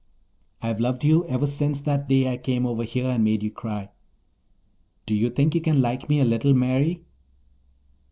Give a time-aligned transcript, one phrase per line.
[0.63, 3.91] I've loved you ever since that day I came over here and made you cry.
[5.05, 7.03] Do you think you can like me a little, Mary?"